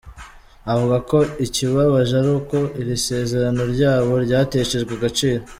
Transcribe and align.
Avuga 0.73 0.97
ko 1.09 1.17
ikibabaje 1.45 2.13
ari 2.21 2.31
uko 2.39 2.57
iri 2.81 2.95
sezerano 3.07 3.61
ryabo 3.73 4.11
ryateshejwe 4.25 4.91
agaciro. 4.99 5.43